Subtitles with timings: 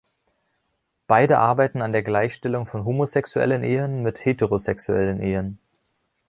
[1.05, 5.59] Beide arbeiten an der Gleichstellung von homosexuellen Ehen mit heterosexuellen Ehen.